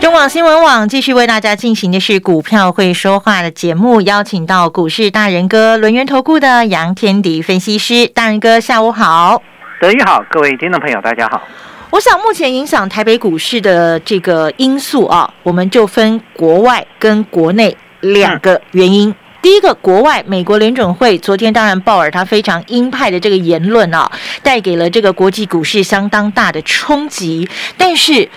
[0.00, 9.42] 中广新闻网继续为大家进行的是股票会说话的节目，邀请到股市大人哥轮源投顾的杨天迪分析师，大人哥下午好，
[9.78, 11.42] 德一好，各位听众朋友大家好。
[11.90, 19.14] 我想目前影响台北股市的这个因素啊，我们就分国外跟国内两个原因。
[19.42, 24.10] 第一个，国外美国联准会昨天当然鲍尔他非常鹰派的这个言论啊，
[24.42, 27.46] 带给了这个国际股市相当大的冲击，
[27.76, 28.30] 但是。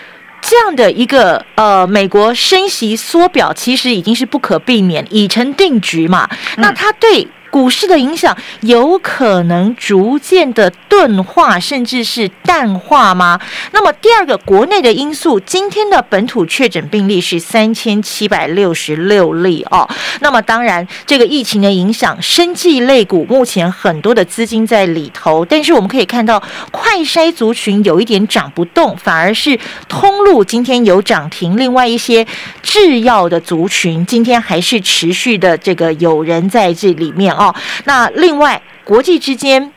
[0.44, 6.30] 这样的一个呃，美国升息缩表，其实已经是不可避免，已成定局嘛。
[6.58, 7.28] 那它对。
[7.54, 13.40] 股市的影响有可能逐渐的钝化，甚至是淡化吗？
[13.74, 19.88] 那么第二个国内的因素，今天的本土确诊病例是三千七百六十六例哦。
[20.22, 31.56] 那么当然，这个疫情的影响，生技类股目前很多的资金在里头，但是我们可以看到，快筛族群有一点涨不动，反而是通路今天有涨停。
[31.56, 32.26] 另外一些
[32.64, 37.43] 制药的族群，今天还是持续的这个有人在这里面哦。
[37.44, 37.56] 哦，
[37.86, 39.72] 那另外国际之间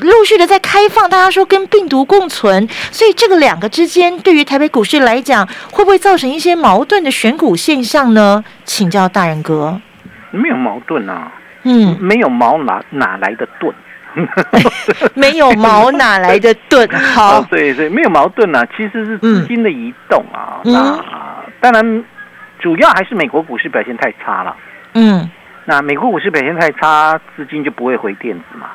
[0.00, 8.44] 陆续的在开放，大家说跟病毒共存，所以这个两个之间对于台北股市来讲，会不会造成一些矛盾的选股现象呢？
[8.64, 9.80] 请教大人哥，
[10.30, 11.32] 没有矛盾啊，
[11.64, 13.74] 嗯，没有矛哪哪来的盾？
[15.14, 16.88] 没有矛哪来的盾？
[17.14, 20.60] 好，对对，没有矛盾啊，其实是资金的移动啊。
[20.64, 20.98] 那
[21.60, 22.04] 当然，
[22.60, 24.56] 主要还是美国股市表现太差了。
[24.94, 25.28] 嗯。
[25.68, 28.70] 那美国股市表现太差，资金就不会回电子嘛？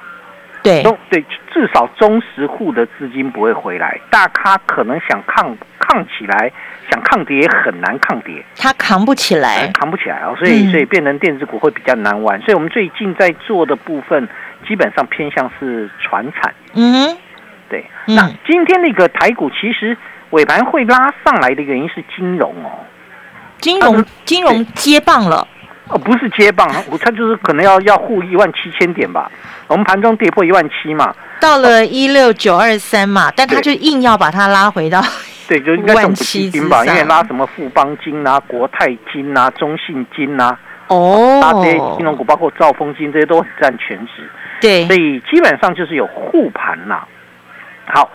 [0.62, 6.52] 对，对，至少中实户的资金不会回来，大咖可能想抗抗起来，
[6.92, 14.30] 想抗跌很难抗跌，他扛不起来，扛不起来哦，所以所以变成电子股会比较难玩，所以我们最近在做的部分
[14.68, 17.18] 基本上偏向是船产，嗯，
[17.70, 19.98] 对，那今天那个台股其实
[20.30, 22.70] 尾盘会拉上来的原因是金融哦，
[23.58, 25.48] 金融金融接棒了。
[25.90, 29.30] 哦，不是接棒， 我它就是可能要要护一万七千点吧。
[29.68, 35.02] 我们盘中跌破一万七嘛，到了一六九二三嘛，但他就硬要把它拉回到
[35.48, 40.58] 对，就应该万七金吧，因为拉什么富邦金啊、国泰金啊、中信金啊，
[40.88, 44.30] 哦，拉这些金融股，包括兆丰金这些都很占全值。
[44.62, 47.04] 对，所以基本上就是有护盘呐。
[47.86, 48.10] 好。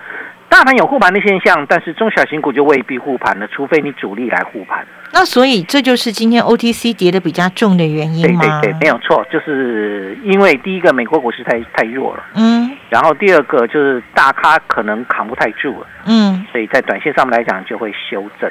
[0.58, 4.84] 大盘有护盘的现象，但是中小型股就未必护盘了，除非你主力来护盘。
[5.12, 8.40] 那所以这就是今天 OTC 跌的比较重的原因吗？
[8.40, 18.50] 对对对，没有错，就是因为第一个美国股市太太弱了，嗯，然后第二个就是大咖可能扛不太住了，嗯，所以在短线上面来讲就会修正。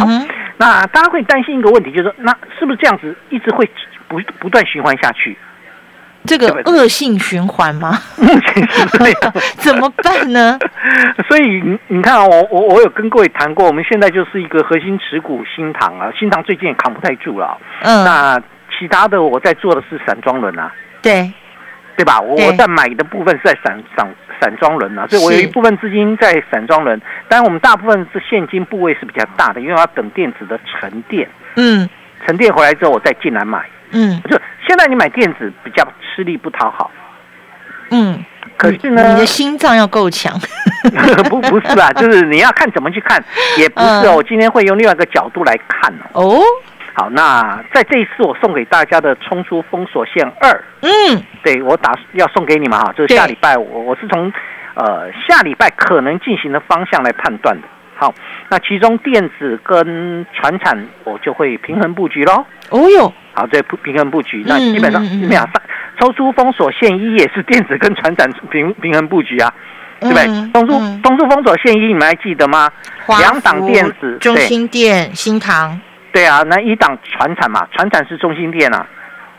[0.00, 0.08] 好，
[0.56, 3.64] 那大家会担心一个问题，就是说，那是不是这样子一直会
[4.08, 5.38] 不不断循环下去？
[6.26, 7.98] 这个恶性循环吗？
[8.16, 10.58] 目前是这样， 怎么办呢？
[11.28, 17.58] 所以你你看啊，我我我有跟各位谈过，我们现在就是一个核心持股新塘啊，新塘最近也扛不太住了。
[17.82, 18.40] 嗯，那
[18.78, 21.32] 其他的我在做的是散装轮啊，对
[21.96, 22.20] 对吧？
[22.20, 31.28] 我在买的部分是在散散散装轮啊，所以我有一部分资金在散装轮，但是我们大部分是现金部位是比较大的，因为要等电子的沉淀。
[31.56, 31.88] 嗯，
[32.26, 33.64] 沉淀回来之后，我再进来买。
[33.90, 36.90] 嗯，就现在你买电子比较吃力不讨好。
[37.90, 38.24] 嗯，
[38.56, 40.38] 可是呢，你的心脏要够强。
[41.30, 43.22] 不不是啊， 就是你要看怎么去看，
[43.58, 44.14] 也不是哦。
[44.16, 46.40] 我今天会用另外一个角度来看哦。
[46.94, 54.32] 好，那在这一次我送给大家的冲出封锁线二，嗯，对我打要送给你们哈，就是下礼拜我我是从
[54.74, 57.66] 呃下礼拜可能进行的方向来判断的。
[57.96, 58.14] 好，
[58.48, 62.44] 那其中电子跟船产我就会平衡布局喽。
[62.70, 63.12] 哦哟。
[63.36, 65.50] 好，这平衡布局，那基本上没有上
[65.98, 69.52] 抽出封锁线一也是电子跟船产平 平衡布局啊，
[69.98, 70.24] 对不对？
[70.52, 72.70] 封出封出封锁线一，你们还记得吗？
[73.18, 75.80] 两档电子，中心电、新塘。
[76.12, 78.86] 对啊，那一档船产嘛，船产是中心电啊。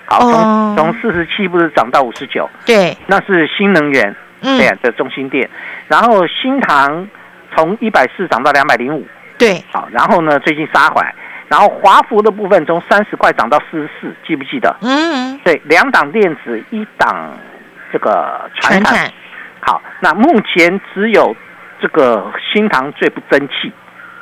[0.08, 2.50] 好，从从四十七不是涨到五十九？
[2.66, 5.50] 对，那是新能源，对啊，的中心电。
[5.88, 7.08] 然后新唐
[7.56, 9.06] 从一百四涨到两百零五，
[9.38, 11.14] 对，好，然后呢，最近杀回来。
[11.48, 14.76] 然后华孚的部分从三十块涨到四十四，记不记得？
[14.82, 17.38] 嗯，对，两档电子，一档
[17.94, 18.98] 这个传统。
[19.60, 21.36] 好，那目前只有
[21.80, 23.72] 这个新塘最不争气，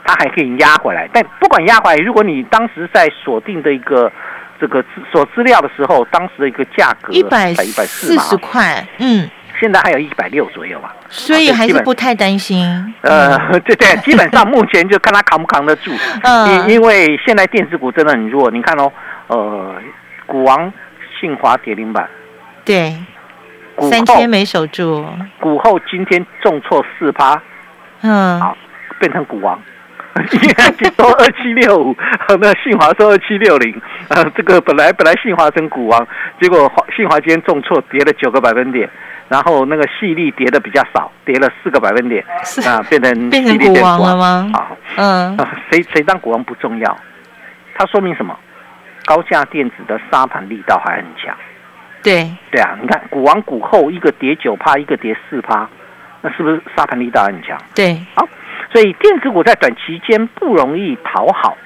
[0.03, 1.09] 它还可以压回来。
[1.13, 4.12] 但不管压回来，如果你当时在锁定的一个
[4.59, 9.30] 这个锁资料的时候，当时的一个价格一百一百四十块，嗯。
[9.59, 12.65] 现在还有一百六左右吧，所以还是不太担心。
[13.01, 15.91] 呃， 对对，基本上目前就看他扛不扛得住。
[16.23, 18.91] 嗯，因因为现在电子股真的很弱，你看哦，
[19.27, 19.75] 呃，
[20.25, 20.71] 股王
[21.19, 22.09] 信华跌停板，
[22.65, 22.95] 对，
[23.89, 25.05] 三千没守住。
[25.39, 27.41] 股后今天重挫四趴，
[28.01, 28.57] 嗯，好，
[28.99, 29.59] 变成股王。
[30.95, 31.95] 说二七六五，
[32.39, 36.07] 那信华说二七六零，呃，这个本来本来信华成股王，
[36.39, 38.88] 结果信华今天重挫，跌了九个百分点。
[39.29, 42.23] 然后那个细粒跌的比较少，跌了四个百分点，
[42.67, 44.51] 啊，变成变成股王了吗？
[44.53, 45.37] 啊，嗯，
[45.71, 46.97] 谁谁当股王不重要，
[47.75, 48.37] 它说明什么？
[49.05, 51.35] 高价电子的沙盘力道还很强。
[52.01, 55.67] 对对啊，你看股王股后一个跌九趴，一个跌四趴，
[56.21, 57.57] 那是不是沙盘力道很强？
[57.73, 58.27] 对，好，
[58.71, 61.57] 所以电子股在短期间不容易讨好，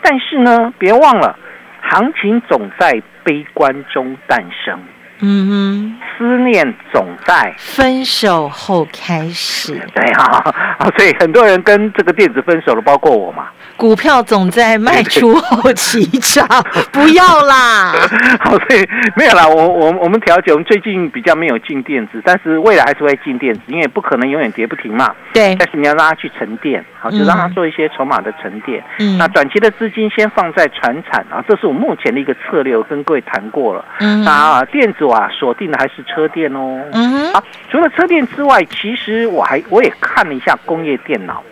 [0.00, 1.38] 但是呢，别忘了，
[1.82, 4.78] 行情总在悲观中诞生。
[5.20, 9.80] 嗯哼，思念总在分手后开始。
[9.94, 10.44] 对啊，
[10.78, 13.46] 啊 所以很多人跟这个电子分手了，包括我嘛。
[13.76, 16.46] 股票总在卖出后起涨，
[16.90, 17.92] 不要啦。
[18.40, 19.46] 好，所以没有啦。
[19.46, 25.14] 我我我们调节，我们最近比较没有进电子，但是未来还是会进电子，因为不可能永远跌不停嘛。
[25.32, 25.54] 对。
[25.56, 28.82] 但是你要让它去沉淀，好，就让它做一些筹码的沉淀。
[28.98, 29.18] 嗯。
[29.18, 33.84] 那短期的资金先放在船产啊，这是我目前的一个策略，我跟各位谈过了。
[34.00, 34.24] 嗯。
[34.24, 36.84] 那电子啊，锁定的还是车电哦。
[36.92, 37.32] 嗯。
[37.32, 41.42] 啊，除了车电之外，其实我还我也看了一下工业电脑。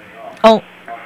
[0.42, 0.60] 哦。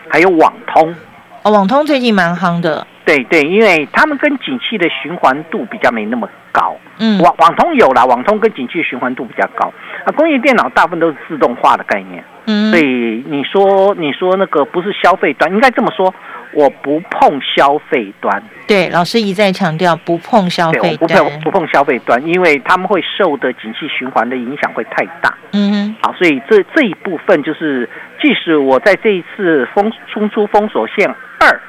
[0.08, 0.94] 还有网通。
[1.42, 2.86] 哦，网通最近蛮夯的。
[3.04, 6.76] 对对，因为他们跟景气的循环度比较没那么高。
[6.98, 9.72] 嗯，网网通有了，网通跟景气循环度比较高。
[10.04, 12.22] 啊，工业电脑大部分都是自动化的概念。
[12.46, 16.14] 嗯，所以你说你说那个不是消费端，应该这么说。
[16.52, 25.36] 我不碰消费端，对，老师一再强调不碰消费端，不碰不碰消费端，因为他们会受的景气循环的影响会太大。
[25.52, 27.88] 嗯，好，所以这这一部分就是，
[28.20, 31.06] 即使我在这一次封冲出封锁线
[31.38, 31.60] 二，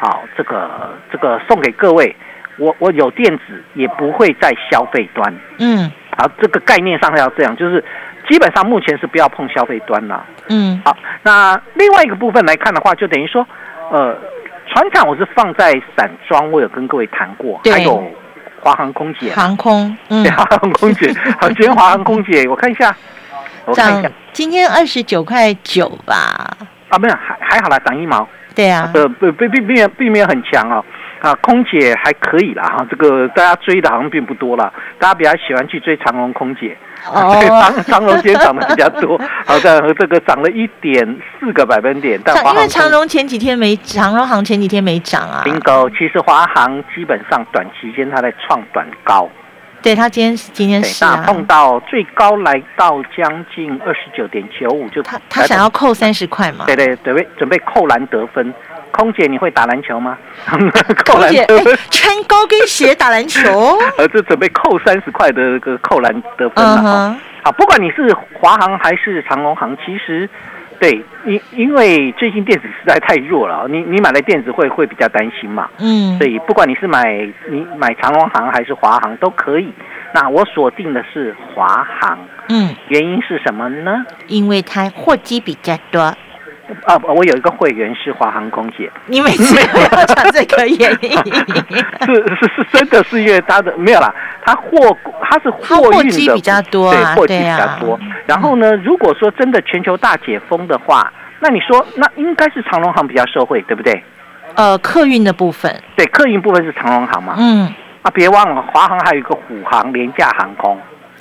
[0.00, 2.14] 好，这个这个送给各位，
[2.58, 5.32] 我我有电子也不会在消费端。
[5.58, 7.82] 嗯，好，这个概念上要这样，就是
[8.28, 10.26] 基本上目前是不要碰消费端了。
[10.48, 13.46] 嗯，好，那另外一个部分来看的话，就等于说。
[13.90, 14.16] 呃，
[14.68, 18.02] 船长我是放在散装，我有跟各位谈过，还有
[18.60, 22.94] 华航空姐，航空，嗯，华航空姐， 好，今天华航空姐，我看一下，
[23.64, 26.56] 我看一下，今天二十九块九吧，
[26.88, 30.84] 啊，没有，还还好啦，涨一毛，对啊，呃，不并并并并没有很强哦。
[31.20, 36.74] 啊，空姐还可以啦，哈，这个大家追的好像并不多了，大家比较喜欢去追长隆空姐。
[37.12, 42.18] 哦， 长长隆今天涨的比较多，好像这个涨了一点四个百分点。
[42.24, 45.42] 但因为长荣前几天没，长荣行前几天没涨啊。
[45.44, 49.28] 冰高，其实华航基本上短期间它在创短高。
[49.82, 56.64] 对，他今天今天是啊，碰到最高来到将近二十九点九五，就他他想要扣三十块嘛？
[56.66, 58.52] 对对，准备准备扣篮得分。
[58.92, 60.18] 空姐，你会打篮球吗？
[61.06, 61.46] 空姐
[61.90, 67.16] 穿高跟鞋打篮球， 儿子准备扣三十块的个扣篮得分了。
[67.44, 70.28] 好，不管你是华航还是长隆航，其实
[70.80, 75.68] 对，因因为最近电子实在太弱了，你你买了电子会会比较担心嘛。
[75.78, 77.14] 嗯，所以不管你是买
[77.50, 79.70] 你买长隆行还是华航都可以。
[80.14, 82.18] 那我锁定的是华航，
[82.48, 84.04] 嗯，原因是什么呢？
[84.26, 86.12] 因为它货机比较多。
[86.84, 91.10] 啊，我有一个会员是华航空姐，你每次要讲这个原因，
[92.06, 97.98] 是是是真的是因为他的没有啦，他货他是货运的比较多，对，货机比较多。
[98.26, 104.02] 然后呢，如果说真的全球大解封的话，那你说那应该是长龙航比较受惠，对不对？
[104.54, 107.34] 呃，客运的部分，对，客运部分是长龙航嘛？
[107.38, 107.72] 嗯，
[108.02, 110.78] 啊，别忘了华航还有一个虎航廉价航空。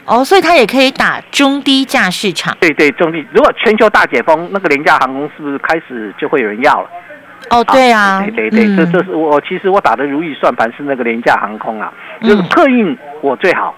[0.10, 2.58] 哦，所以它也可以打中低价市场。
[2.60, 3.24] 对对，中低。
[3.32, 6.90] 如果全球大解封，那个廉价航空是不是开始就会有人要了？
[7.52, 13.74] 哦，对啊，对对对，这这是我其实我打的如意算盘是那个廉价航空啊，就是客运我最好，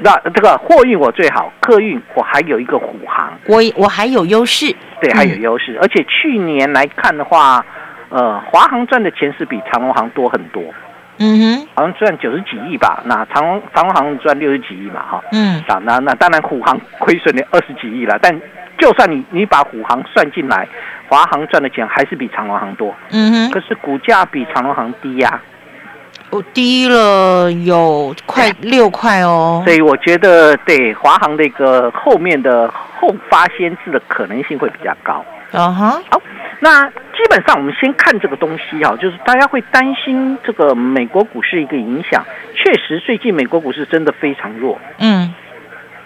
[0.00, 7.64] 那这个货运我最好，客运我还有一个虎航，我我还有优势，对，还有优势，而且去年来看的话，
[8.08, 10.62] 呃，华航赚的钱是比长隆航多很多。
[11.18, 13.02] 嗯哼，好像赚九十几亿吧？
[13.06, 15.22] 那长隆长隆航赚六十几亿嘛，哈。
[15.32, 18.18] 嗯，啊，那那当然虎航亏损了二十几亿了。
[18.20, 18.38] 但
[18.78, 20.68] 就算你你把虎航算进来，
[21.08, 22.94] 华航赚的钱还是比长隆航多。
[23.10, 25.40] 嗯哼，可是股价比长隆航低呀。
[26.30, 29.62] 哦，低了有快六块哦。
[29.64, 35.24] 所以我觉得对华航的一个后面的后发先至的可能性会比较高。
[35.52, 36.20] 啊哈，好。
[36.58, 42.24] 那基本上我们先看这个东西哈，就是大家会担心这个美国股市一个影响。
[42.54, 44.78] 确实，最近美国股市真的非常弱。
[44.98, 45.32] 嗯，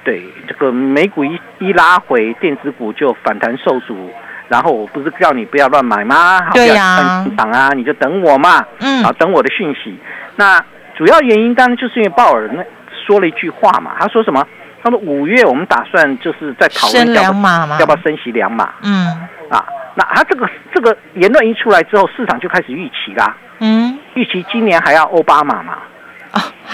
[0.05, 4.11] 对，这个美股一一拉回，电子股就反弹受阻。
[4.51, 6.51] 然后我不是叫你不要乱买吗？
[6.53, 8.67] 对呀，进场啊，你就等我嘛。
[8.81, 9.97] 嗯，啊，等我的讯息。
[10.35, 10.61] 那
[10.97, 12.65] 主要原因当然就是因为鲍尔那
[13.07, 14.45] 说了一句话嘛，他说什么？
[14.83, 18.71] 他说五月我们打算就是在讨论两码要不要升息两码。
[18.83, 19.07] 嗯，
[19.49, 19.65] 啊，
[19.95, 23.37] 那他这个这个言论一出来之后，市场就开始预期啦。
[23.61, 25.79] 嗯，预期今年还要奥巴马嘛？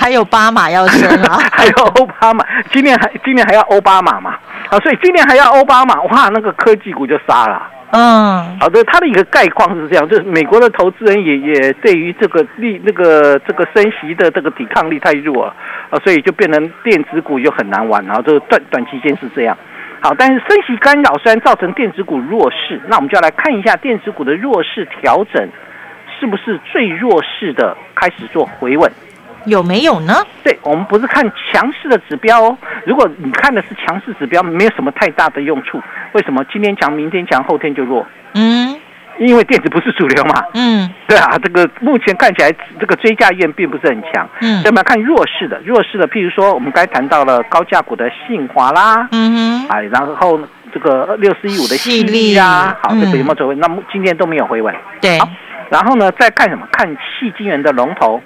[0.07, 1.37] 啊，还有巴马要升啊？
[1.51, 4.37] 还有奥巴马，今年还今年还要奥巴马嘛？
[4.71, 7.71] 啊，所以今年还要奥巴马，哇，那个科技股就杀了。
[7.91, 15.47] 嗯，好的，它的一个概况是这样，就是美国的投资人也也对于这个力那个这个升息的这个抵抗力太弱
[15.91, 19.59] 啊，所以就变成电子股就很难玩，然后就短短期间是这样。
[20.01, 25.49] 好，但是升息干扰虽然造成电子股弱势，那我们就要来看一下电子股的弱势调整
[26.21, 28.89] 是不是最弱势的开始做回稳。
[29.47, 30.15] 有没有呢？
[30.45, 32.59] 对我们不是看强势的指标哦。
[32.85, 35.81] 如果你看的是强势指标，没有什么太大的用处。
[36.12, 38.05] 为什么今天强，明天强，后天就弱？
[38.35, 38.76] 嗯，
[39.19, 40.43] 因为电子不是主流嘛。
[40.55, 44.29] 嗯，对啊，这个目前看起来这个追加意愿并不是很强。
[44.41, 45.61] 嗯，要不要看弱势的？
[45.65, 49.09] 弱势的，譬如说我们该谈到了高价股的信华啦。
[49.12, 50.41] 嗯哼，哎，然后
[50.73, 53.55] 这个六四一五的细粒啊，好，这个有没有走位？
[53.57, 54.75] 那么今天都没有回稳。
[55.00, 55.19] 对，
[55.71, 56.67] 然后呢，再看什么？
[56.73, 58.21] 看细晶圆的龙头。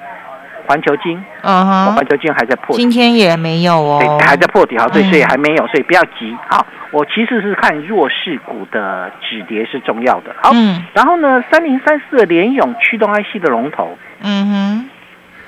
[0.67, 10.53] 环球金，嗯哼，环球金还在破，今天也没有哦，对，还在破底，好，所以所以还没有，所以不要急，好，我其实是看弱势股的止跌是重要的，好，
[10.93, 14.91] 然后呢，三零三四的联勇驱动 IC 的龙头，嗯哼，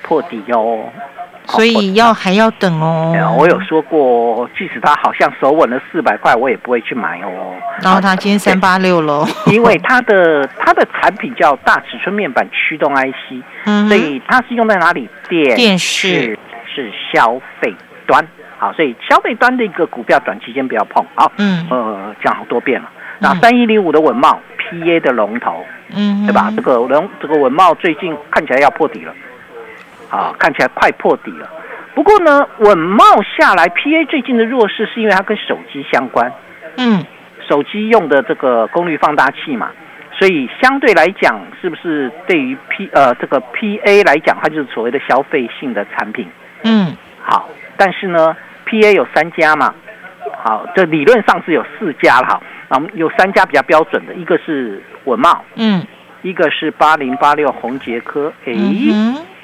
[0.03, 0.93] 破底哟。
[1.45, 3.13] 所以要还要等哦。
[3.39, 7.55] 我有说过，即使它好像守稳了四百块，我也不会去买哦。
[7.83, 15.09] 然后它今天三八六喽，因为它的它的产品叫大尺寸面板驱动 IC，所以它是用在哪里？
[15.29, 16.39] 电电视
[16.73, 17.75] 是消费
[18.07, 18.25] 端，
[18.59, 21.05] 好，所以消费端的一个股票短期间不要碰。
[21.15, 22.89] 好，嗯，呃，讲好多遍了。
[23.19, 26.53] 那三一零五的稳茂 PA 的龙头，嗯，对吧？
[26.57, 29.13] 这个龙这个稳茂最近看起来要破底了。
[30.13, 31.49] 啊，看起来快破底了。
[31.95, 33.03] 不过呢，稳茂
[33.37, 36.31] 下来，PA 最近的弱势是因为它跟手机相关。
[36.77, 37.05] 嗯，
[37.49, 39.71] 手机用的这个功率放大器嘛，
[40.19, 46.29] 所以相对来讲，是不是对于 P 呃这个 PA 来讲，它就是所谓的消费性的产品。
[46.65, 49.75] 嗯，好，但是呢，PA 有三家嘛，
[50.45, 52.43] 好，这理论上是有四家了哈。
[52.69, 55.87] 啊，有三家比较标准的，一个是稳茂，嗯，
[56.23, 58.53] 一个是八零八六红杰科，哎。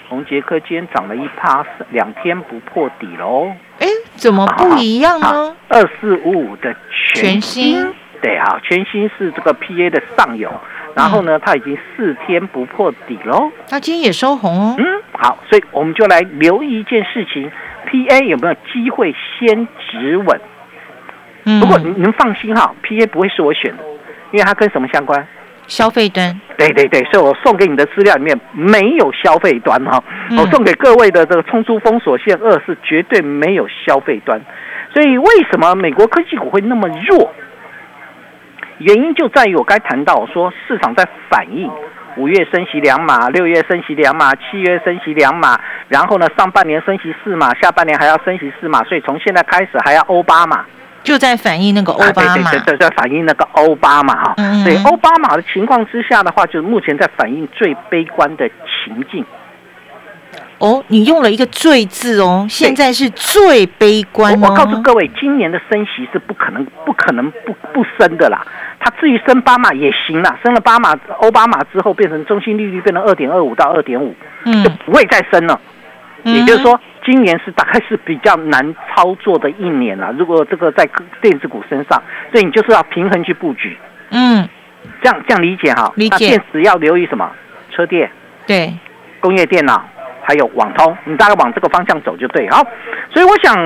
[0.09, 3.53] 红杰克今天涨了一趴，两天不破底喽。
[3.79, 3.87] 哎，
[4.17, 5.55] 怎么不一样呢？
[5.69, 6.75] 二四五五的
[7.15, 10.51] 全新，对啊，全新是这个 PA 的上游，
[10.95, 13.53] 然后呢，它已经四天不破底喽。
[13.69, 14.75] 它今天也收红哦。
[14.79, 17.51] 嗯，好，所以我们就来留意一件事情
[17.87, 20.41] ，PA 有没有机会先止稳？
[21.61, 23.83] 不过你能放心哈，PA 不会是我选的，
[24.33, 25.27] 因为它跟什么相关？
[25.69, 30.03] 消费端，对对对，所以我送给你的资料里面没有消费端哈，
[30.39, 34.41] 我送给各位的这个冲出封锁线二是绝对没有消费端，
[34.93, 37.33] 所以为什么美国科技股会那么弱？
[38.79, 41.71] 原因就在于我该谈到说市场在反应
[42.17, 50.65] 五月升息两码，六月升息两码，七月升息两码，然后呢上半年升息四码，下半年还要升息四码，所以从现在开始还要欧巴马。
[51.09, 54.35] 就在反映那个奥巴马，对对对，在反映那个奥巴马哈。
[54.63, 59.25] 所以奥巴马的情况之下的话，就是目前在反映最悲观的情境。
[60.59, 64.39] 哦，你用了一个“最”字哦，现在是最悲观。
[64.39, 68.45] 我告诉各位，今年的升息是不可能、不可能不不升的啦。
[68.79, 75.59] 它至于升巴马也行啦，升了巴马、奥巴马之后，变成中心利率变成二点二五到二点五，就不会再升了。
[76.25, 76.79] 也就是说。
[77.09, 80.13] 今年是大概是比较难操作的一年了。
[80.19, 80.87] 如果这个在
[81.23, 83.75] 电子股身上，所以你就是要平衡去布局。
[84.11, 84.47] 嗯，
[85.01, 85.91] 这样这样理解哈。
[85.97, 86.29] 理解。
[86.29, 87.33] 电子要留意什么？
[87.71, 88.11] 车电。
[88.47, 88.71] 对。
[89.21, 89.83] 工业电脑，
[90.23, 92.47] 还有网通，你大概往这个方向走就对。
[92.51, 92.63] 好，
[93.11, 93.57] 所以我想，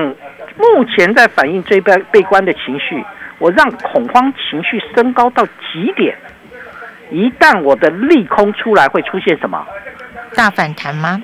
[0.57, 3.03] 目前在反映最悲悲观的情绪，
[3.39, 6.17] 我让恐慌情绪升高到极点，
[7.11, 9.67] 一旦我的利空出来，会出现什么？
[10.33, 11.21] 大反弹吗？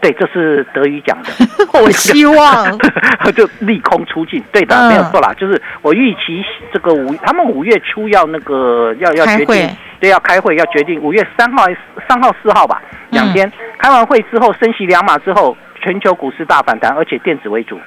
[0.00, 1.30] 对，这是德语讲的。
[1.82, 2.78] 我希望
[3.34, 5.32] 就利空出尽，对的，没有错啦。
[5.34, 11.64] 就是我预期这个五，他们五月初要那个要要决定，对，要开会要决定五月三号、
[12.08, 12.80] 三号、四号吧，
[13.10, 17.78] 两天开完会之后升息两码之后，全球股市大反弹，而且电子为主。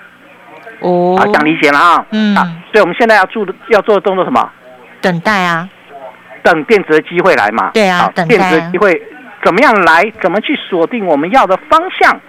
[0.80, 2.06] 哦，好，讲理解了啊。
[2.12, 2.36] 嗯，
[2.72, 4.50] 所以我们现在要做的要做的动作什么？
[5.02, 5.70] 等待啊。
[6.44, 7.72] 等电子的机会来嘛。
[7.74, 9.02] 对啊，等电子的机会
[9.44, 10.12] 怎么样来？
[10.22, 12.20] 怎么去锁定我们要的方向？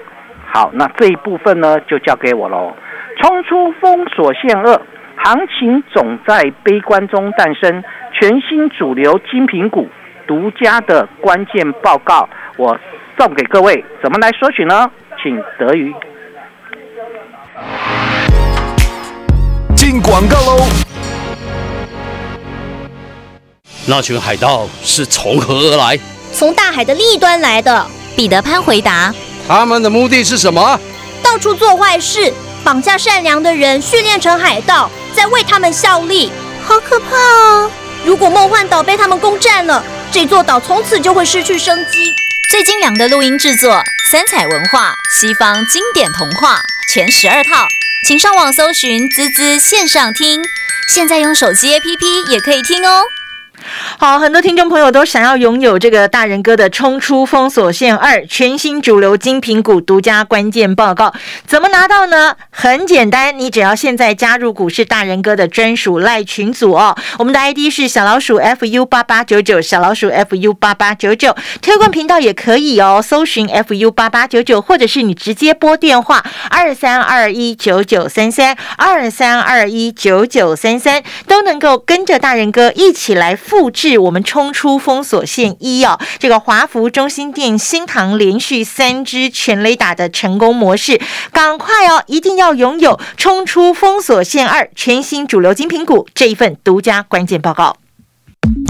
[0.53, 2.75] 好，那这一部分呢，就交给我喽。
[3.21, 4.81] 冲出封锁线二，
[5.17, 7.85] 行情总在悲观中诞生。
[8.13, 9.89] 全新主流精品股
[10.27, 12.79] 独家的关键报告，我
[13.19, 14.91] 送给各位，怎么来索取呢？
[15.23, 15.93] 请德瑜
[19.77, 20.65] 进广告喽。
[23.89, 25.99] 那群海盗是从何而来？
[26.35, 27.87] 从大海的另一端来的。
[28.17, 29.15] 彼得潘回答。
[29.49, 30.79] 他们的目的是什么？
[31.23, 36.31] 到处做坏事，绑架善良的人，训练成海盗，在为他们效力。
[36.67, 37.71] 好可怕哦！
[38.05, 42.15] 如果梦幻岛被他们攻占了，这座岛从此就会失去生机。
[42.51, 47.67] 最精良的录音制作，三彩文化西方经典童话全十二套，
[48.07, 50.41] 请上网搜寻“滋滋线上听”，
[50.95, 53.03] 现在用手机 APP 也可以听哦。
[53.99, 61.15] 好，很多听众朋友都想要拥有这个大人哥的冲出封锁线二全新主流精品股独家关键报告，
[61.47, 62.37] 怎么拿到呢？
[62.51, 66.95] 很简单，你只要现在加入股市大人哥的专属赖群组哦。
[67.19, 83.99] 我们的 ID 是小老鼠 fu 八八九九，小老鼠 fu 八八九九，推广频道也可以哦，搜寻 fu 八八九九，或者是你直接拨电话二三二一九九三三二三二一九九三三，都能够跟着大人哥一起来复制。
[83.99, 97.77] 我们冲出封锁线一哦，这个华福、中心店、新塘连续三支全雷打的成功模式，赶快哦，一定要拥有冲出封锁线二全新主流精品股这一份独家关键报告。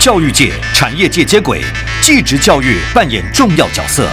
[0.00, 1.62] 教育界、产业界接轨，
[2.00, 4.08] 继职教育扮演重要角色。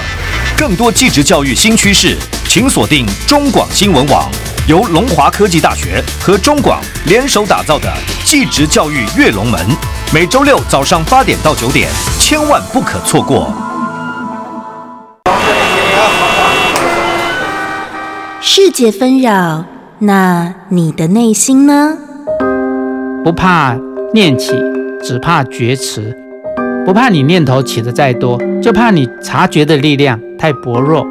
[0.58, 4.30] 更多继职教育新趋势，请锁定中广新闻网，
[4.68, 7.90] 由龙华科技大学和中广联手打造的
[8.26, 9.66] 继职教育跃龙门，
[10.14, 13.56] 每周六早上八点到九点，千万不可错过。
[18.42, 19.64] 世界纷扰，
[20.00, 21.98] 那你的内心呢？
[23.24, 23.78] 不怕
[24.14, 24.52] 念起。
[25.04, 26.16] 只怕觉迟，
[26.86, 31.06] 不怕你念头起的再多，就怕你察觉的力量太薄弱。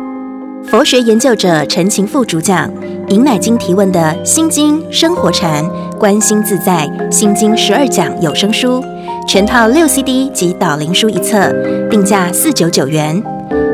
[0.64, 2.68] 佛学研究者陈情富主讲
[3.08, 5.64] 尹乃金提问的《心经生活禅
[5.98, 8.82] 观心自在心经十二讲》有声书，
[9.28, 11.52] 全套六 CD 及导灵书一册，
[11.88, 13.22] 定价四九九元。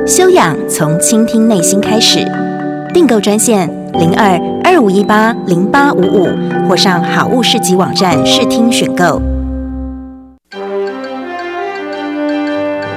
[0.07, 2.18] 修养从倾听内心开始，
[2.92, 6.29] 订购专线零二二五一八零八五五，
[6.68, 9.22] 或上好物市集网站试听选购。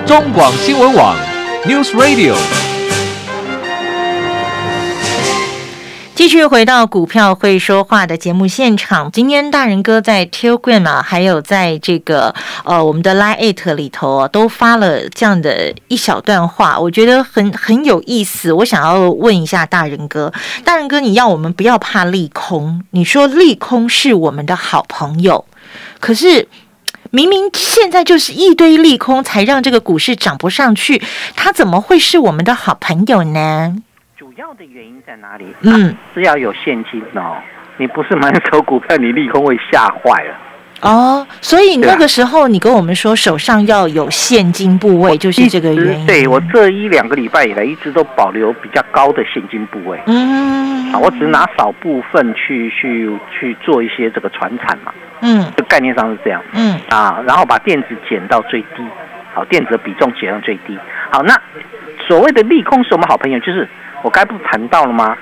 [0.06, 1.18] 中广新闻网
[1.63, 2.36] ，News Radio。
[6.13, 9.12] 继续回到股票会说话的节目现场。
[9.12, 18.54] 今天大人哥在 Telegram 啊，还有在这个呃我们的 Line 里头，都发了这样的一小段话，我觉得很很有意思。
[18.54, 20.32] 我想要问一下大人哥，
[20.63, 25.46] 大人哥，你要我们不要怕利空，你说利空是我们的好朋友，
[26.00, 26.48] 可是。
[27.15, 31.01] 明明现在就是一堆利空，才让这个股市涨不上去，
[31.34, 33.73] 它怎么会是我们的好朋友呢？
[34.17, 35.45] 主要的原因在哪里？
[35.62, 37.38] 嗯，是要有现金哦。
[37.78, 40.36] 你不是满手股票，你利空会吓坏了。
[40.82, 46.06] 哦，所以那个时候你跟我们说手上要有现金部位，就是这个原因。
[46.06, 49.97] 对我这一两个礼拜以来，一直都保留比较高的现金部位。
[50.08, 54.93] 嗯，啊，我只拿少部分去去去做一些这个传产嘛。
[55.21, 56.41] 嗯，就概念上是这样。
[56.54, 58.84] 嗯，啊，然后把电子减到最低，
[59.34, 60.78] 好，电子的比重减到最低。
[61.12, 61.34] 好，那
[62.08, 63.67] 所谓的利空是我们好朋友，就是
[64.01, 65.17] 我该不谈到了吗？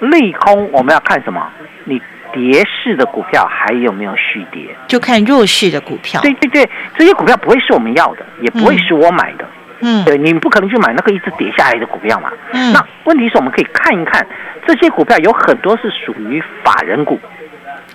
[0.00, 1.48] 利空我们要看什么？
[1.84, 2.00] 你。
[2.32, 4.76] 跌势的股票还有没有续跌？
[4.88, 6.20] 就看弱势的股票。
[6.20, 9.48] 对对对，这些股票不会是我们要的，也不会是我买的。
[9.80, 12.30] 嗯，对，你不可能去买那个一直跌下来的股票嘛。
[12.52, 14.26] 嗯，那问题是我们可以看一看，
[14.66, 17.18] 这些股票有很多是属于法人股。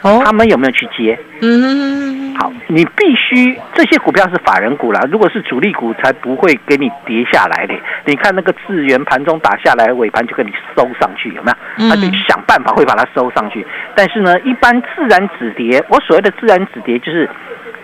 [0.02, 1.18] 哦，他们有没有去接？
[1.42, 7.74] 嗯，好，你必须这些股票是法人股啦，如果是主力股，才不会给你跌下来的。
[8.06, 11.90] 你看那个智源盘中打下来，尾盘就给你收上去，有没有？
[11.90, 13.66] 他就想办法会把它收上去。
[13.96, 17.30] 但是呢，一般自然止跌，我所谓的自然止跌就是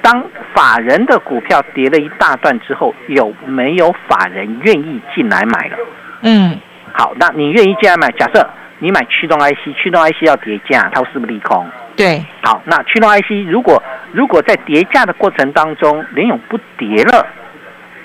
[0.01, 0.25] 当
[0.55, 5.77] 法人的股票跌了一大段之后，有没有法人愿意进来买了？
[6.23, 6.57] 嗯，
[6.93, 8.09] 好，那你愿意进来买？
[8.13, 8.49] 假设
[8.79, 11.63] 你买驱动 IC，驱动 IC 要跌价，它是不是利空？
[11.97, 13.81] 对，好，那驱动 IC 如果
[14.13, 17.25] 如果在叠价的过程当中，联永不跌了，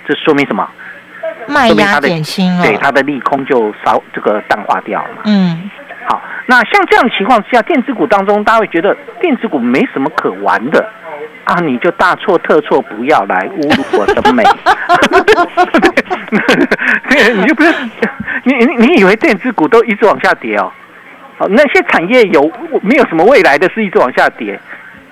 [0.09, 0.69] 这说明什么？
[1.47, 5.23] 卖压减轻了，对，它的利空就少这个淡化掉了。
[5.25, 5.71] 嗯，
[6.07, 10.89] 好，那像这样的情况之下，电子股当中，大家会觉得电子股没什么可玩的
[11.45, 14.43] 啊，你就大错特错，不要来侮辱我的美。
[17.35, 17.75] 你就不是
[18.45, 20.73] 你你你以为电子股都一直往下跌哦？
[21.43, 22.49] 好，那些产业有
[22.83, 24.57] 没有什么未来的是一直往下跌？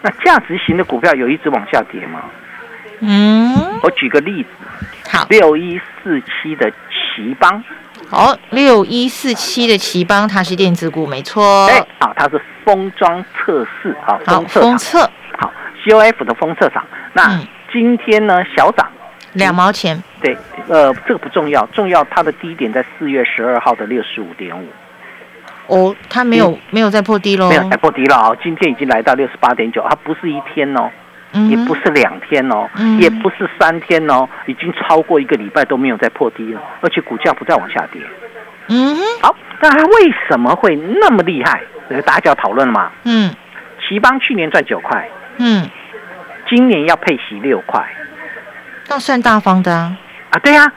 [0.01, 2.23] 那价值型的股票有一直往下跌吗？
[3.01, 4.49] 嗯，我举个例子。
[5.11, 7.65] 好，六一四七的奇邦，
[8.11, 11.67] 哦，六一四七的奇邦，它是电子股，没错。
[11.67, 15.53] 哎，好，它是封装测试，好，封测，封测，好
[15.85, 16.87] ，C O F 的封测厂。
[17.13, 17.41] 那
[17.73, 18.89] 今天呢，小涨
[19.33, 20.01] 两毛钱。
[20.23, 20.37] 对，
[20.69, 24.69] 呃，这个不重要，重要它的低点在四月十二号的六十五点五。
[25.71, 27.49] 哦，它没有没有再破低喽？
[27.49, 30.91] 没有再破低了啊，今天已经来到六十八点九，它不是一天哦。
[31.49, 38.03] 也不是两天哦，也不是三天哦，已经超过一个礼拜都没有再破低了，而且股价不再往下跌。
[38.67, 41.63] 嗯，好，那它为什么会那么厉害？
[41.89, 42.91] 这个大家要讨论了嘛。
[43.05, 43.33] 嗯，
[43.79, 45.71] 奇邦去年赚九块，嗯，
[46.49, 47.81] 今年要配息六块，
[48.89, 49.97] 那算大方的啊。
[50.31, 50.73] 啊，对呀，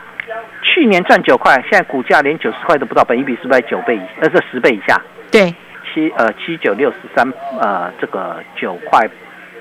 [0.73, 3.99] 去年赚九块，现在股价连九十块都不到，本一比是不是九倍？
[4.21, 4.99] 呃，这十倍以下。
[5.29, 5.53] 对，
[5.93, 9.07] 七呃七九六十三呃这个九块。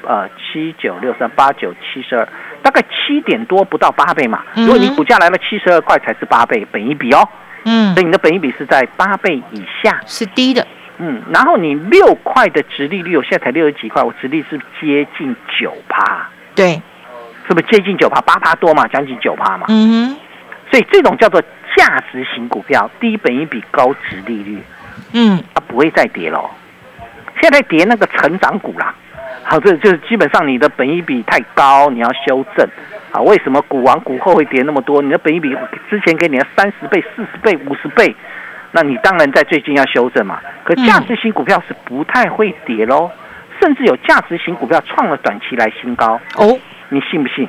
[0.04, 2.28] 呃，七九六三八九七十二，
[2.60, 4.42] 大概七点多不到八倍嘛。
[4.56, 7.20] 如果你股价来了七十二块，才是八倍，本一比哦。
[7.64, 10.66] 嗯，所以你的本一比是在八倍以下，是低的。
[10.98, 16.28] 嗯，然后你六块的值利率，我现在才六十几块，我值利是接近九趴。
[16.56, 16.82] 对，
[17.46, 18.20] 是不是接近九趴？
[18.22, 19.66] 八趴多嘛，将近九趴嘛。
[19.68, 20.16] 嗯哼。
[20.72, 21.38] 所以这种叫做
[21.76, 24.58] 价值型股票，低本一比高值利率。
[25.12, 26.50] 嗯，它不会再跌了。
[27.42, 28.94] 现在跌那个成长股啦。
[29.44, 32.66] 好，这就是基本上你的本益比太高，你要修正
[33.10, 33.20] 啊。
[33.20, 35.02] 为什么股王股后会跌那么多？
[35.02, 35.54] 你的本益比
[35.90, 38.16] 之前给你的三十倍、四十倍、五十倍，
[38.70, 40.40] 那你当然在最近要修正嘛。
[40.64, 43.10] 可价值型股票是不太会跌喽，
[43.60, 46.58] 甚至有价值型股票创了短期来新高哦。
[46.88, 47.46] 你信不信？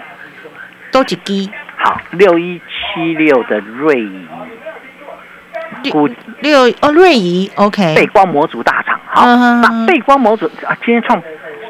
[0.92, 1.50] 都几低？
[1.76, 2.62] 好，六一
[2.94, 6.08] 七六的瑞仪，股
[6.42, 9.00] 六哦，瑞仪 OK，背光模组大厂。
[9.06, 11.22] 好，那背光模组啊，今天创。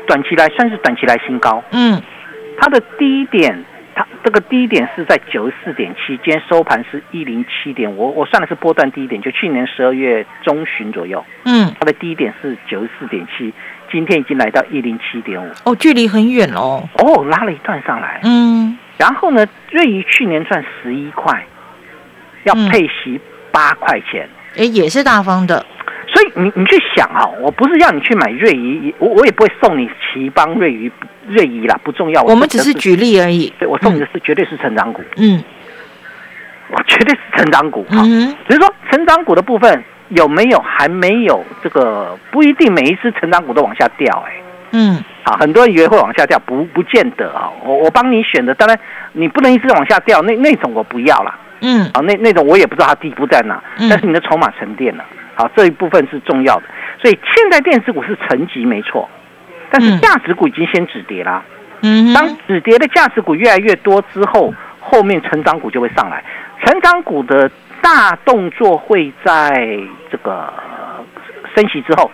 [0.06, 2.02] 短期来算是短期来新高，嗯，
[2.60, 3.64] 它的低点，
[3.96, 13.54] 它这个低点是在九十四点七，今天收盘是一零七点，我我算的是波段低点，就去年十二月中旬左右，嗯，它的低点是九十四点七，
[13.90, 21.46] 今天已经来到一零七点五，哦，距离很远哦，哦，拉了一段上来，嗯，然后呢，瑞仪去年赚十一块，
[22.44, 23.20] 要配息
[23.52, 25.66] 八块钱，哎，也是大方的。
[26.08, 30.92] 所以你你去想啊，我不是要你去买瑞仪，我我也不会送你奇邦瑞仪
[31.28, 32.22] 瑞仪啦，不重要。
[32.22, 33.52] 我们只是举例而已。
[33.58, 35.02] 对，我送你的是绝对是成长股。
[35.18, 35.44] 嗯，
[36.70, 38.04] 我绝对是成长股哈。
[38.48, 44.34] 只是说成长股的部分有没有还没有这个不一定每一次成长股都往下掉哎。
[44.72, 47.50] 嗯，好，很多人以为会往下掉，不不见得啊。
[47.64, 48.78] 我我帮你选的，当然
[49.14, 51.34] 你不能一直往下掉，那那种我不要了。
[51.62, 55.06] 嗯，啊，那那种我也不知道它底部在哪，但是你的筹码沉淀了。
[55.36, 56.64] 好，这一部分是重要的，
[57.02, 59.10] 所以现在电子股是沉积没错，
[59.72, 61.42] 但是价值股已经先止跌啦。
[61.82, 66.24] 嗯，当止跌的价值股越来越多之后，后面成长股就会上来。
[66.66, 67.50] 成长股的
[67.82, 69.80] 大动作会在
[70.12, 70.54] 这个
[71.56, 72.12] 升息之后，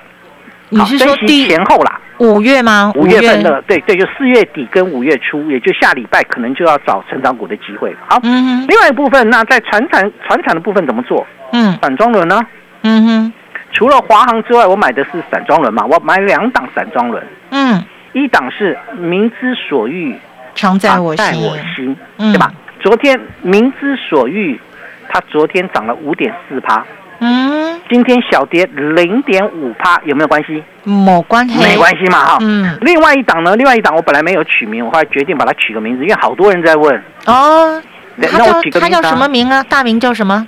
[0.69, 1.99] 你是说第前后啦？
[2.19, 2.91] 五月吗？
[2.95, 7.95] 五月份的，对对，就四月底跟五月初，也就下礼拜可能就要找成长股的机会。
[8.07, 11.25] 好，嗯，另外一部分，那在船产船产的部分怎么做？
[11.53, 12.39] 嗯，散装轮呢？
[12.83, 13.33] 嗯哼，
[13.71, 17.25] 除了华航之外，我买的是散装轮嘛，我买两档散装轮。
[17.51, 17.81] 嗯，
[18.13, 20.15] 一档是明知所欲，
[20.55, 22.51] 常在我心，对吧？
[22.81, 24.59] 昨天明知所欲，
[25.07, 26.85] 它昨天涨了五点四趴，
[27.19, 30.63] 嗯，今天小跌零点五趴，有没有关系？
[30.83, 32.37] 没关系，没关系嘛，哈。
[32.41, 33.55] 嗯，另外一档呢？
[33.55, 37.03] 另外一档我本来没有取名，我后来决定把它取个名字，因为好多人在问。
[37.25, 37.81] 哦，
[38.15, 38.95] 那我取个名字。
[38.95, 39.63] 它叫什么名啊？
[39.63, 40.47] 大名叫什么？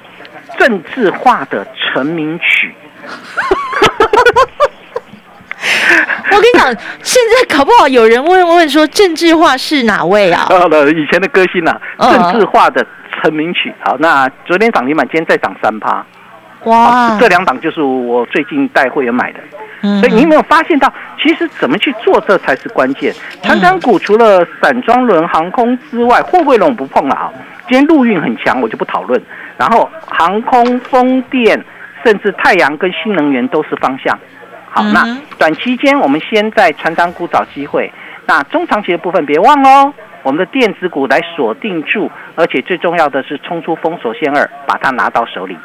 [0.59, 2.75] 政治化的成名曲，
[6.29, 6.65] 我跟你讲，
[7.01, 10.45] 现在搞不好有人问问说，政治化是哪位啊？
[10.51, 12.85] 呃，以前的歌星啊，政治化的
[13.21, 13.73] 成名曲。
[13.79, 16.05] 好，那昨天涨停板，今天再涨三趴。
[16.65, 19.39] 哇，这两档就是我最近带会员买的。
[19.99, 23.11] 所以你有没有发现到，其实怎么去做这才是关键。
[23.41, 27.31] 船长股除了散装轮航空之外，货柜轮不碰了啊。
[27.67, 29.19] 今天陆运很强，我就不讨论。
[29.57, 31.59] 然后航空、风电，
[32.05, 34.15] 甚至太阳跟新能源都是方向。
[34.69, 37.91] 好，那短期间我们先在船长股找机会。
[38.27, 45.57] 那中长期的部分别忘喽，我们的电子股来锁定住，而且最重要的是冲出封锁线二，把它拿到手里。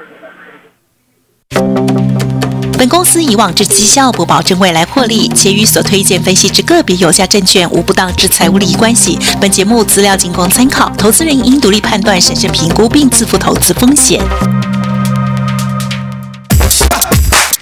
[2.78, 9.18] 本公司以往之绩效不保证未来获利，且与所推荐分析之个别有价证券无不当之财务利益关系。
[9.40, 14.20] 本节目资料仅供参考，投资人应独立判断、审慎评估并自负投资风险。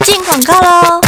[0.05, 1.01] 进广告喽！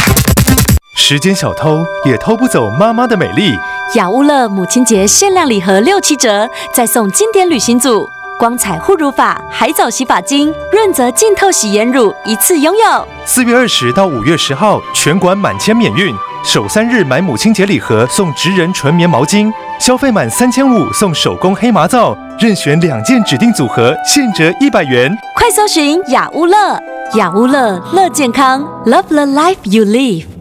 [0.95, 3.51] 时间小偷也偷不走妈妈的美丽。
[3.95, 8.07] 雅乌乐母亲节限量礼盒六七折，再送经典旅行组。
[8.39, 13.07] 光彩护乳法、海藻洗发精、润泽净透洗颜乳一次拥有。
[13.25, 16.15] 四月二十到五月十号，全馆满千免运。
[16.43, 25.11] 首三日买母亲节礼盒送直人纯棉毛巾，消费满三千五送手工黑麻皂，任选两件指定组合，现折一百元。
[25.35, 26.79] 快搜寻雅乌乐，
[27.15, 30.36] 雅乌乐乐健康，Love the life you live。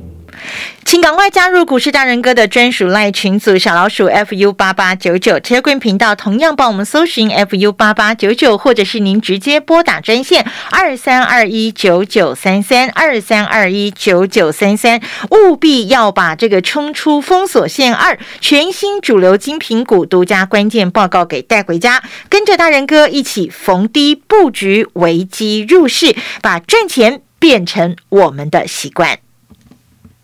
[0.87, 15.01] 请赶快加入股市大人哥的专属赖群组，小老鼠 fu 八八九九 Telegram 频道，同样帮我们搜寻 fu 八八九九，或者是您直接拨打专线二三二一九九三三二三二一九九三三，
[15.33, 29.19] 务必要把这个冲出封锁线二全新主流精品股独家关键报告给带回家，跟着大人哥一起逢低布局，危机入市，把赚钱变成我们的习惯。